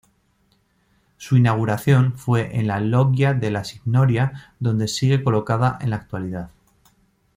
Su 1.17 1.37
inauguración 1.37 2.13
fue 2.17 2.57
en 2.57 2.65
la 2.65 2.79
"Loggia 2.79 3.35
della 3.35 3.63
Signoria", 3.63 4.51
donde 4.59 4.87
sigue 4.87 5.23
colocada 5.23 5.77
en 5.79 5.91
la 5.91 5.97
actualidad. 5.97 6.49